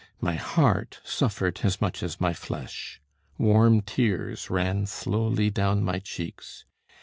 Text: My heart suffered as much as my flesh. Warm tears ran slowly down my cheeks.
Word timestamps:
My 0.19 0.33
heart 0.33 0.99
suffered 1.03 1.59
as 1.61 1.79
much 1.79 2.01
as 2.01 2.19
my 2.19 2.33
flesh. 2.33 2.99
Warm 3.37 3.81
tears 3.83 4.49
ran 4.49 4.87
slowly 4.87 5.51
down 5.51 5.83
my 5.83 5.99
cheeks. 5.99 6.65